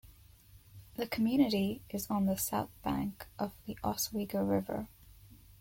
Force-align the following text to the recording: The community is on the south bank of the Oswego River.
The 0.95 1.05
community 1.05 1.83
is 1.91 2.09
on 2.09 2.25
the 2.25 2.35
south 2.35 2.71
bank 2.81 3.27
of 3.37 3.51
the 3.67 3.77
Oswego 3.83 4.43
River. 4.43 4.87